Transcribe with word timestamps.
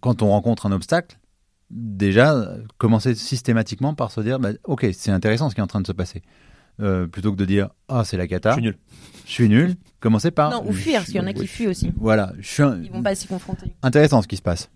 quand 0.00 0.22
on 0.22 0.28
rencontre 0.28 0.66
un 0.66 0.72
obstacle, 0.72 1.18
déjà, 1.70 2.56
commencer 2.78 3.14
systématiquement 3.14 3.94
par 3.94 4.10
se 4.10 4.20
dire, 4.20 4.38
bah, 4.38 4.50
ok, 4.64 4.86
c'est 4.92 5.10
intéressant 5.10 5.50
ce 5.50 5.54
qui 5.54 5.60
est 5.60 5.64
en 5.64 5.68
train 5.68 5.80
de 5.80 5.86
se 5.86 5.92
passer. 5.92 6.22
Euh, 6.80 7.06
plutôt 7.08 7.32
que 7.32 7.36
de 7.36 7.44
dire, 7.44 7.70
ah, 7.88 8.04
c'est 8.04 8.16
la 8.16 8.28
cata. 8.28 8.50
Je 8.50 8.54
suis 8.56 8.62
nul. 8.62 8.78
Je 9.26 9.30
suis 9.32 9.48
nul. 9.48 9.74
Commencer 9.98 10.30
par. 10.30 10.50
Non, 10.50 10.64
ou 10.68 10.72
fuir, 10.72 10.98
parce 11.00 11.06
qu'il 11.06 11.16
y 11.16 11.20
en 11.20 11.26
a 11.26 11.32
qui 11.32 11.46
fuient 11.48 11.66
aussi. 11.66 11.92
Voilà. 11.96 12.32
Je 12.38 12.46
suis 12.46 12.62
un- 12.62 12.80
Ils 12.82 12.90
vont 12.92 13.02
pas 13.02 13.14
s'y 13.16 13.26
confronter. 13.26 13.74
Intéressant 13.82 14.22
ce 14.22 14.28
qui 14.28 14.36
se 14.36 14.42
passe. 14.42 14.70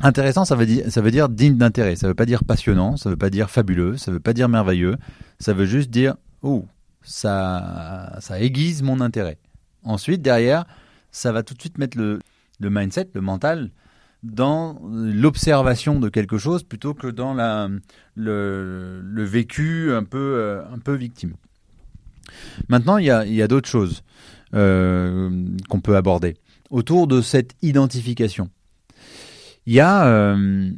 Intéressant, 0.00 0.44
ça 0.46 0.54
veut 0.56 0.64
dire, 0.66 0.90
ça 0.90 1.00
veut 1.02 1.10
dire 1.10 1.28
digne 1.28 1.56
d'intérêt. 1.58 1.94
Ça 1.96 2.06
veut 2.08 2.14
pas 2.14 2.24
dire 2.24 2.44
passionnant, 2.44 2.96
ça 2.96 3.10
veut 3.10 3.16
pas 3.16 3.28
dire 3.28 3.50
fabuleux, 3.50 3.96
ça 3.98 4.10
veut 4.12 4.20
pas 4.20 4.32
dire 4.32 4.48
merveilleux. 4.48 4.96
Ça 5.40 5.52
veut 5.52 5.66
juste 5.66 5.90
dire, 5.90 6.14
oh, 6.42 6.64
ça, 7.02 8.16
ça 8.20 8.40
aiguise 8.40 8.82
mon 8.82 9.00
intérêt. 9.00 9.36
Ensuite, 9.82 10.22
derrière, 10.22 10.64
ça 11.10 11.32
va 11.32 11.42
tout 11.42 11.54
de 11.54 11.60
suite 11.60 11.76
mettre 11.76 11.98
le, 11.98 12.20
le 12.60 12.70
mindset, 12.70 13.08
le 13.14 13.20
mental, 13.20 13.70
dans 14.22 14.80
l'observation 14.84 15.98
de 15.98 16.08
quelque 16.08 16.38
chose 16.38 16.62
plutôt 16.62 16.94
que 16.94 17.06
dans 17.06 17.32
la, 17.32 17.68
le, 18.16 19.24
vécu 19.24 19.92
un 19.92 20.04
peu, 20.04 20.34
euh, 20.36 20.62
un 20.72 20.78
peu 20.78 20.94
victime. 20.94 21.34
Maintenant, 22.68 22.98
il 22.98 23.06
y 23.06 23.10
a, 23.10 23.24
y 23.26 23.42
a 23.42 23.48
d'autres 23.48 23.68
choses 23.68 24.02
euh, 24.54 25.46
qu'on 25.68 25.80
peut 25.80 25.96
aborder 25.96 26.36
autour 26.70 27.06
de 27.06 27.20
cette 27.20 27.54
identification. 27.62 28.50
Il 29.66 29.74
y 29.74 29.80
a, 29.80 30.06
euh, 30.06 30.70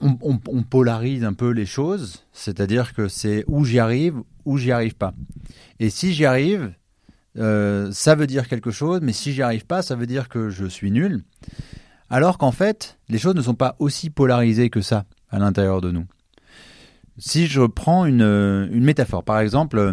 on, 0.00 0.62
polarise 0.62 1.24
un 1.24 1.32
peu 1.32 1.50
les 1.50 1.66
choses, 1.66 2.24
c'est-à-dire 2.32 2.94
que 2.94 3.08
c'est 3.08 3.44
où 3.48 3.64
j'y 3.64 3.78
arrive, 3.78 4.16
où 4.44 4.58
j'y 4.58 4.70
arrive 4.70 4.94
pas. 4.94 5.14
Et 5.80 5.90
si 5.90 6.12
j'y 6.12 6.24
arrive, 6.24 6.72
ça 7.34 8.14
veut 8.14 8.26
dire 8.26 8.48
quelque 8.48 8.70
chose, 8.70 9.00
mais 9.02 9.12
si 9.12 9.32
j'y 9.32 9.42
arrive 9.42 9.66
pas, 9.66 9.82
ça 9.82 9.94
veut 9.96 10.06
dire 10.06 10.28
que 10.28 10.50
je 10.50 10.66
suis 10.66 10.90
nul. 10.90 11.22
Alors 12.10 12.38
qu'en 12.38 12.52
fait, 12.52 12.98
les 13.08 13.18
choses 13.18 13.34
ne 13.34 13.42
sont 13.42 13.54
pas 13.54 13.76
aussi 13.78 14.10
polarisées 14.10 14.70
que 14.70 14.80
ça 14.80 15.04
à 15.30 15.38
l'intérieur 15.38 15.80
de 15.80 15.90
nous. 15.90 16.06
Si 17.18 17.46
je 17.46 17.62
prends 17.62 18.04
une, 18.04 18.22
euh, 18.22 18.68
métaphore, 18.70 19.24
par 19.24 19.40
exemple, 19.40 19.78
euh, 19.78 19.92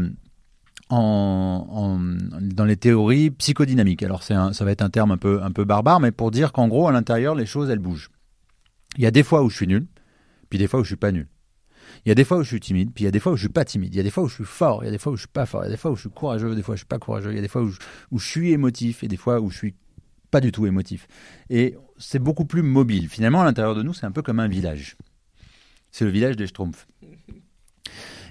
en, 0.89 1.99
dans 2.41 2.65
les 2.65 2.77
théories 2.77 3.31
psychodynamiques. 3.31 4.03
Alors 4.03 4.23
ça 4.23 4.51
va 4.59 4.71
être 4.71 4.81
un 4.81 4.89
terme 4.89 5.11
un 5.11 5.17
peu, 5.17 5.41
un 5.41 5.51
peu 5.51 5.65
barbare, 5.65 5.99
mais 5.99 6.11
pour 6.11 6.31
dire 6.31 6.51
qu'en 6.51 6.67
gros, 6.67 6.87
à 6.87 6.91
l'intérieur, 6.91 7.35
les 7.35 7.45
choses, 7.45 7.69
elles 7.69 7.79
bougent. 7.79 8.11
Il 8.97 9.03
y 9.03 9.07
a 9.07 9.11
des 9.11 9.23
fois 9.23 9.43
où 9.43 9.49
je 9.49 9.55
suis 9.55 9.67
nul, 9.67 9.87
puis 10.49 10.59
des 10.59 10.67
fois 10.67 10.79
où 10.79 10.83
je 10.83 10.89
suis 10.89 10.95
pas 10.95 11.11
nul. 11.11 11.27
Il 12.05 12.09
y 12.09 12.11
a 12.11 12.15
des 12.15 12.23
fois 12.23 12.37
où 12.37 12.43
je 12.43 12.49
suis 12.49 12.59
timide, 12.59 12.91
puis 12.93 13.03
il 13.03 13.05
y 13.05 13.07
a 13.07 13.11
des 13.11 13.19
fois 13.19 13.31
où 13.31 13.35
je 13.35 13.41
suis 13.41 13.49
pas 13.49 13.65
timide. 13.65 13.93
Il 13.93 13.97
y 13.97 13.99
a 13.99 14.03
des 14.03 14.11
fois 14.11 14.23
où 14.23 14.27
je 14.27 14.35
suis 14.35 14.43
fort, 14.43 14.83
il 14.83 14.85
y 14.85 14.89
a 14.89 14.91
des 14.91 14.97
fois 14.97 15.11
où 15.11 15.15
je 15.15 15.21
suis 15.21 15.27
pas 15.27 15.45
fort. 15.45 15.63
Il 15.63 15.65
y 15.65 15.69
a 15.69 15.71
des 15.71 15.77
fois 15.77 15.91
où 15.91 15.95
je 15.95 16.01
suis 16.01 16.09
courageux, 16.09 16.55
des 16.55 16.61
fois 16.61 16.73
où 16.73 16.75
je 16.75 16.81
suis 16.81 16.87
pas 16.87 16.99
courageux. 16.99 17.31
Il 17.31 17.35
y 17.35 17.39
a 17.39 17.41
des 17.41 17.47
fois 17.47 17.63
où 17.63 17.69
je, 17.69 17.79
où 18.11 18.19
je 18.19 18.27
suis 18.27 18.51
émotif 18.51 19.03
et 19.03 19.07
des 19.07 19.17
fois 19.17 19.39
où 19.39 19.49
je 19.49 19.57
suis 19.57 19.75
pas 20.35 20.41
du 20.41 20.51
tout 20.51 20.67
émotif. 20.67 21.07
Et 21.49 21.77
c'est 21.97 22.19
beaucoup 22.19 22.43
plus 22.43 22.61
mobile. 22.61 23.07
Finalement, 23.07 23.39
à 23.39 23.45
l'intérieur 23.45 23.73
de 23.73 23.83
nous, 23.83 23.93
c'est 23.93 24.05
un 24.05 24.11
peu 24.11 24.21
comme 24.21 24.41
un 24.41 24.49
village. 24.49 24.97
C'est 25.91 26.03
le 26.03 26.11
village 26.11 26.35
des 26.35 26.45
Schtroumpfs. 26.45 26.87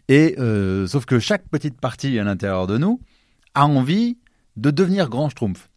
Et 0.08 0.34
euh, 0.38 0.86
sauf 0.86 1.06
que 1.06 1.18
chaque 1.18 1.48
petite 1.48 1.80
partie 1.80 2.18
à 2.18 2.24
l'intérieur 2.24 2.66
de 2.66 2.76
nous 2.76 3.00
a 3.54 3.64
envie 3.64 4.18
de 4.58 4.70
devenir 4.70 5.08
grand 5.08 5.30
Schtroumpf. 5.30 5.70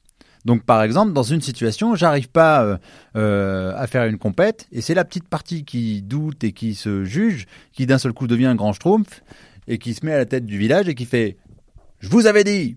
Donc 0.43 0.65
par 0.65 0.83
exemple, 0.83 1.13
dans 1.13 1.23
une 1.23 1.39
situation, 1.39 1.95
j'arrive 1.95 2.27
pas 2.27 2.65
euh, 2.65 2.77
euh, 3.15 3.73
à 3.77 3.87
faire 3.87 4.03
une 4.03 4.17
compète, 4.17 4.67
et 4.73 4.81
c'est 4.81 4.95
la 4.95 5.05
petite 5.05 5.29
partie 5.29 5.63
qui 5.63 6.01
doute 6.01 6.43
et 6.43 6.51
qui 6.51 6.75
se 6.75 7.05
juge, 7.05 7.45
qui 7.71 7.85
d'un 7.85 7.99
seul 7.99 8.11
coup 8.11 8.27
devient 8.27 8.53
grand 8.57 8.73
Schtroumpf, 8.73 9.23
et 9.69 9.77
qui 9.77 9.93
se 9.93 10.05
met 10.05 10.11
à 10.11 10.17
la 10.17 10.25
tête 10.25 10.45
du 10.45 10.57
village 10.57 10.89
et 10.89 10.95
qui 10.95 11.05
fait 11.05 11.37
«Je 11.99 12.09
vous 12.09 12.25
avais 12.25 12.43
dit 12.43 12.75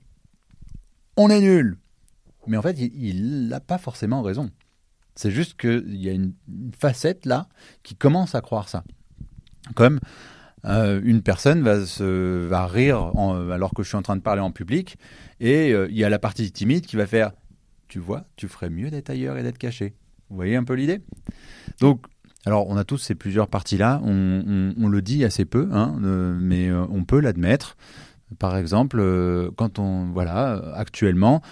On 1.16 1.30
est 1.30 1.40
nul!» 1.40 1.78
Mais 2.50 2.56
en 2.56 2.62
fait, 2.62 2.76
il 2.80 3.46
n'a 3.46 3.60
pas 3.60 3.78
forcément 3.78 4.22
raison. 4.22 4.50
C'est 5.14 5.30
juste 5.30 5.58
qu'il 5.58 5.96
y 5.96 6.08
a 6.08 6.12
une, 6.12 6.32
facette 6.76 7.24
là 7.24 7.48
qui 7.84 7.94
commence 7.94 8.34
à 8.34 8.40
croire 8.40 8.68
ça. 8.68 8.82
Comme 9.76 10.00
euh, 10.64 11.00
une 11.04 11.22
personne 11.22 11.62
va, 11.62 11.86
se, 11.86 12.48
va 12.48 12.66
rire 12.66 13.12
alors 13.52 13.72
que 13.72 13.84
je 13.84 13.88
suis 13.88 13.96
en 13.96 14.02
train 14.02 14.16
de 14.16 14.22
parler 14.22 14.40
en 14.40 14.50
public, 14.50 14.96
et 15.38 15.72
euh, 15.72 15.86
il 15.90 15.96
y 15.96 16.02
a 16.02 16.08
la 16.08 16.18
partie 16.18 16.50
timide 16.50 16.86
qui 16.86 16.96
va 16.96 17.06
faire 17.06 17.30
Tu 17.86 18.00
vois, 18.00 18.24
tu 18.34 18.48
ferais 18.48 18.68
mieux 18.68 18.90
d'être 18.90 19.10
ailleurs 19.10 19.38
et 19.38 19.44
d'être 19.44 19.58
caché. 19.58 19.94
Vous 20.28 20.34
voyez 20.34 20.56
un 20.56 20.64
peu 20.64 20.74
l'idée? 20.74 21.02
Donc, 21.78 22.04
alors 22.46 22.68
on 22.68 22.76
a 22.76 22.82
tous 22.82 22.98
ces 22.98 23.14
plusieurs 23.14 23.46
parties-là, 23.46 24.00
on, 24.02 24.74
on- 24.76 24.88
le 24.88 25.02
dit 25.02 25.24
assez 25.24 25.44
peu, 25.44 25.68
hein, 25.70 26.00
euh, 26.02 26.36
mais 26.40 26.72
on 26.72 27.04
peut 27.04 27.20
l'admettre. 27.20 27.76
Par 28.40 28.56
exemple, 28.56 29.00
quand 29.56 29.78
on, 29.78 30.06
voilà, 30.06 30.72
actuellement, 30.74 31.42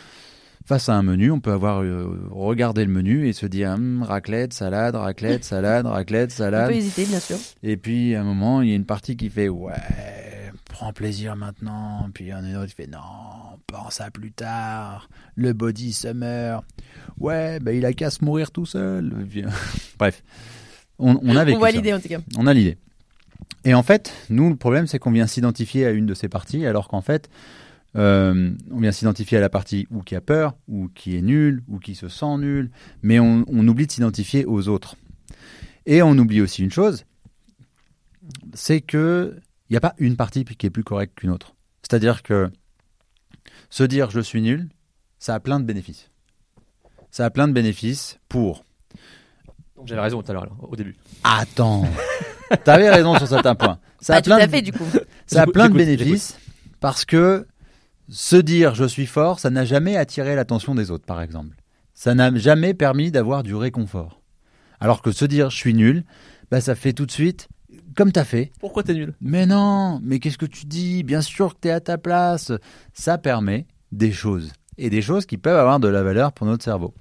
face 0.68 0.88
à 0.90 0.94
un 0.94 1.02
menu, 1.02 1.30
on 1.30 1.40
peut 1.40 1.52
avoir 1.52 1.82
euh, 1.82 2.28
regardé 2.30 2.84
le 2.84 2.90
menu 2.92 3.26
et 3.26 3.32
se 3.32 3.46
dire 3.46 3.70
Hum, 3.70 4.02
raclette, 4.02 4.52
salade, 4.52 4.94
raclette, 4.94 5.42
salade, 5.52 5.86
raclette, 5.86 6.30
On 6.34 6.36
salade. 6.36 6.68
peut 6.68 6.76
hésiter, 6.76 7.06
bien 7.06 7.20
sûr. 7.20 7.38
Et 7.62 7.76
puis, 7.76 8.14
à 8.14 8.20
un 8.20 8.24
moment, 8.24 8.60
il 8.60 8.68
y 8.68 8.72
a 8.72 8.76
une 8.76 8.84
partie 8.84 9.16
qui 9.16 9.30
fait 9.30 9.48
Ouais, 9.48 9.72
prends 10.66 10.92
plaisir 10.92 11.36
maintenant. 11.36 12.08
Puis 12.12 12.26
il 12.26 12.28
y 12.28 12.34
en 12.34 12.44
a 12.44 12.48
une 12.48 12.56
autre 12.56 12.66
qui 12.68 12.74
fait 12.74 12.86
Non, 12.86 12.98
pense 13.66 14.00
à 14.00 14.10
plus 14.10 14.30
tard. 14.30 15.08
Le 15.34 15.54
body 15.54 15.92
summer. 15.92 16.62
Ouais, 17.18 17.58
ben 17.60 17.74
il 17.74 17.86
a 17.86 17.92
qu'à 17.94 18.10
se 18.10 18.24
mourir 18.24 18.50
tout 18.50 18.66
seul. 18.66 19.12
Bref, 19.98 20.22
on, 20.98 21.18
on 21.22 21.34
a 21.34 21.44
vécu 21.44 21.56
On 21.56 21.60
voit 21.60 21.70
l'idée 21.70 21.94
en 21.94 22.00
tout 22.00 22.08
cas. 22.08 22.18
On 22.36 22.46
a 22.46 22.52
l'idée. 22.52 22.76
Et 23.64 23.74
en 23.74 23.82
fait, 23.82 24.12
nous, 24.30 24.50
le 24.50 24.56
problème, 24.56 24.86
c'est 24.86 24.98
qu'on 24.98 25.10
vient 25.10 25.26
s'identifier 25.26 25.86
à 25.86 25.90
une 25.90 26.06
de 26.06 26.14
ces 26.14 26.28
parties, 26.28 26.66
alors 26.66 26.88
qu'en 26.88 27.00
fait, 27.00 27.28
euh, 27.96 28.50
on 28.70 28.80
vient 28.80 28.92
s'identifier 28.92 29.38
à 29.38 29.40
la 29.40 29.48
partie 29.48 29.86
ou 29.90 30.02
qui 30.02 30.14
a 30.14 30.20
peur, 30.20 30.56
ou 30.68 30.88
qui 30.94 31.16
est 31.16 31.22
nul, 31.22 31.62
ou 31.68 31.78
qui 31.78 31.94
se 31.94 32.08
sent 32.08 32.36
nul, 32.38 32.70
mais 33.02 33.18
on, 33.18 33.44
on 33.48 33.66
oublie 33.66 33.86
de 33.86 33.92
s'identifier 33.92 34.44
aux 34.44 34.68
autres. 34.68 34.96
Et 35.86 36.02
on 36.02 36.16
oublie 36.18 36.40
aussi 36.40 36.62
une 36.62 36.70
chose, 36.70 37.04
c'est 38.54 38.80
que 38.80 39.36
il 39.68 39.72
n'y 39.72 39.76
a 39.76 39.80
pas 39.80 39.94
une 39.98 40.16
partie 40.16 40.44
qui 40.44 40.66
est 40.66 40.70
plus 40.70 40.84
correcte 40.84 41.14
qu'une 41.18 41.30
autre. 41.30 41.54
C'est-à-dire 41.82 42.22
que 42.22 42.50
se 43.70 43.84
dire 43.84 44.10
je 44.10 44.20
suis 44.20 44.40
nul, 44.42 44.68
ça 45.18 45.34
a 45.34 45.40
plein 45.40 45.60
de 45.60 45.64
bénéfices. 45.64 46.10
Ça 47.10 47.24
a 47.24 47.30
plein 47.30 47.48
de 47.48 47.52
bénéfices 47.52 48.18
pour 48.28 48.64
Donc 49.76 49.88
j'avais 49.88 50.00
raison 50.02 50.22
tout 50.22 50.30
à 50.30 50.34
l'heure, 50.34 50.46
au 50.60 50.76
début. 50.76 50.94
Attends. 51.24 51.86
T'avais 52.64 52.90
raison 52.90 53.16
sur 53.18 53.28
certains 53.28 53.54
points. 53.54 53.78
Ça 54.00 54.14
Pas 54.14 54.18
a 54.18 54.22
tout 54.22 54.28
plein 54.30 54.36
à 54.38 54.46
de, 54.46 54.50
fait 54.50 54.62
du 54.62 54.72
coup. 54.72 54.84
ça 55.26 55.42
a 55.42 55.46
plein 55.46 55.68
de 55.68 55.74
bénéfices 55.74 56.38
parce 56.80 57.04
que 57.04 57.46
se 58.08 58.36
dire 58.36 58.74
je 58.74 58.84
suis 58.84 59.06
fort, 59.06 59.38
ça 59.38 59.50
n'a 59.50 59.64
jamais 59.64 59.96
attiré 59.96 60.34
l'attention 60.34 60.74
des 60.74 60.90
autres, 60.90 61.06
par 61.06 61.20
exemple. 61.20 61.56
Ça 61.94 62.14
n'a 62.14 62.34
jamais 62.36 62.74
permis 62.74 63.10
d'avoir 63.10 63.42
du 63.42 63.54
réconfort. 63.54 64.20
Alors 64.80 65.02
que 65.02 65.12
se 65.12 65.24
dire 65.24 65.50
je 65.50 65.56
suis 65.56 65.74
nul, 65.74 66.04
bah, 66.50 66.60
ça 66.60 66.74
fait 66.74 66.92
tout 66.92 67.06
de 67.06 67.10
suite 67.10 67.48
comme 67.96 68.12
t'as 68.12 68.24
fait. 68.24 68.52
Pourquoi 68.60 68.84
t'es 68.84 68.94
nul? 68.94 69.14
Mais 69.20 69.44
non, 69.44 70.00
mais 70.04 70.20
qu'est-ce 70.20 70.38
que 70.38 70.46
tu 70.46 70.66
dis? 70.66 71.02
Bien 71.02 71.20
sûr 71.20 71.54
que 71.54 71.60
t'es 71.60 71.70
à 71.70 71.80
ta 71.80 71.98
place. 71.98 72.52
Ça 72.92 73.18
permet 73.18 73.66
des 73.90 74.12
choses. 74.12 74.52
Et 74.76 74.88
des 74.88 75.02
choses 75.02 75.26
qui 75.26 75.36
peuvent 75.36 75.58
avoir 75.58 75.80
de 75.80 75.88
la 75.88 76.04
valeur 76.04 76.32
pour 76.32 76.46
notre 76.46 76.62
cerveau. 76.62 76.94